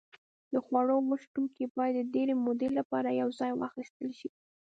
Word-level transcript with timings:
د 0.51 0.53
خوړو 0.65 0.97
وچ 1.09 1.21
توکي 1.33 1.65
باید 1.77 1.95
د 2.05 2.09
ډېرې 2.13 2.33
مودې 2.45 2.69
لپاره 2.77 3.17
یوځای 3.21 3.51
واخیستل 3.55 4.09
شي. 4.19 4.29